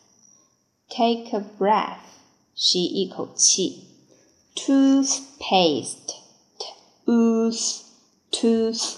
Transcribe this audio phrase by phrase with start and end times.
[0.88, 2.00] Take a breath.
[2.54, 3.84] 吸一口气。
[4.54, 6.14] Toothpaste.
[7.04, 7.82] Tooth.
[8.30, 8.94] Toothpaste.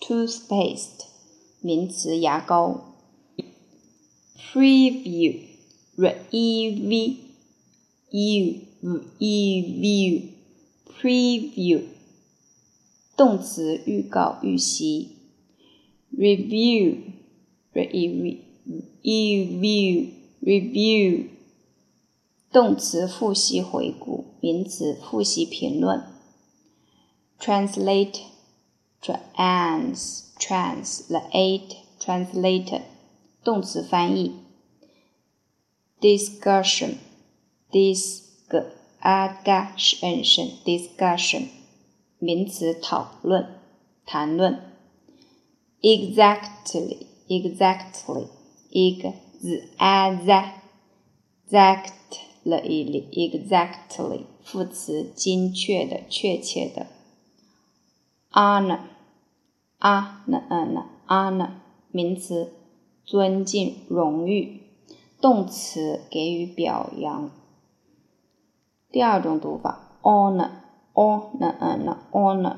[0.00, 1.06] Toothpaste.
[1.60, 2.94] 名词，牙膏。
[4.52, 5.40] Preview.
[5.96, 7.16] Review.
[8.12, 8.62] Review.
[11.00, 11.82] Preview.
[13.21, 15.17] 动词，预告、预习。
[16.11, 16.97] Review.
[17.71, 18.39] review
[20.41, 21.27] review
[22.51, 26.03] 动词复习回顾，名词复习评论。
[27.39, 28.21] translate
[28.99, 32.81] trans translate translate
[33.43, 34.31] 动词翻译。
[36.01, 36.95] discussion
[37.71, 38.81] discussion
[40.65, 41.60] discussion
[42.21, 43.59] 名词讨论
[44.05, 44.71] 谈论。
[45.81, 48.27] exactly exactly
[48.71, 49.87] exactly
[53.11, 56.85] exactly 副词精确的确切的
[58.31, 58.81] honor
[59.79, 61.49] honor honor
[61.89, 62.53] 名词
[63.03, 64.61] 尊敬荣誉
[65.19, 67.31] 动词给予表扬
[68.91, 70.51] 第二种读法 honor
[70.94, 72.56] honor honor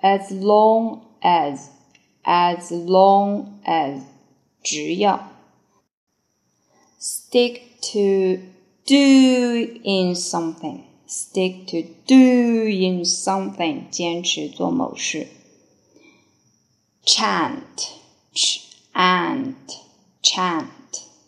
[0.00, 1.68] as long as
[2.22, 4.02] as long as
[4.62, 5.28] 只要
[7.00, 8.42] stick to
[8.84, 15.28] doing something, stick to doing something，坚持做某事。
[17.04, 17.60] chant,
[18.34, 19.54] chant,
[20.22, 20.66] chant，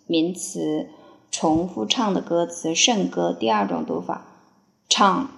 [0.06, 0.88] 名词，
[1.30, 3.32] 重复唱的歌词，圣歌。
[3.32, 4.26] 第二种读法，
[4.88, 5.28] chant,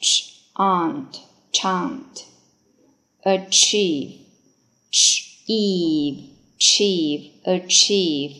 [0.00, 1.20] Chant,
[1.52, 2.24] chant。
[3.22, 4.20] achieve,
[4.92, 8.32] achieve, achieve, achieve，